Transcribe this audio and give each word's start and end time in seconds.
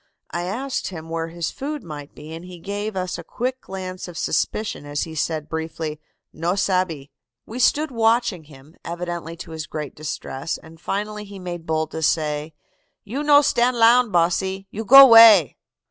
"I 0.31 0.45
asked 0.45 0.87
him 0.87 1.09
where 1.09 1.27
his 1.27 1.51
food 1.51 1.83
might 1.83 2.15
be, 2.15 2.33
and 2.33 2.43
he 2.43 2.57
gave 2.57 2.95
us 2.95 3.19
a 3.19 3.23
quick 3.23 3.61
glance 3.61 4.07
of 4.07 4.17
suspicion 4.17 4.83
as 4.83 5.03
he 5.03 5.13
said 5.13 5.47
briefly, 5.47 6.01
'No 6.33 6.55
sabbe.' 6.55 7.09
"We 7.45 7.59
stood 7.59 7.91
watching 7.91 8.45
him, 8.45 8.75
evidently 8.83 9.35
to 9.37 9.51
his 9.51 9.67
great 9.67 9.93
distress, 9.93 10.57
and 10.57 10.81
finally 10.81 11.23
he 11.25 11.37
made 11.37 11.67
bold 11.67 11.91
to 11.91 12.01
say, 12.01 12.55
'You 13.03 13.21
no 13.21 13.43
stand 13.43 13.77
lound, 13.77 14.11
bosse. 14.11 14.41
You 14.71 14.83
go 14.85 15.05
'way. 15.05 15.55